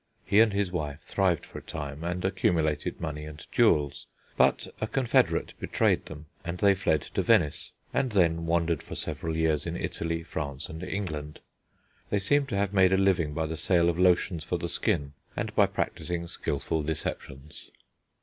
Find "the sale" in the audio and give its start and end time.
13.45-13.89